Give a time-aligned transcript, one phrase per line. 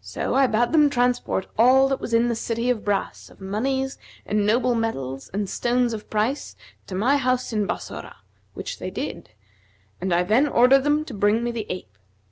[0.00, 3.98] So I bade them transport all that was in the City of Brass of monies
[4.24, 8.16] and noble metals and stones of price to my house in Bassorah,
[8.54, 9.32] which they did;
[10.00, 11.98] and I then ordered them to bring me the ape.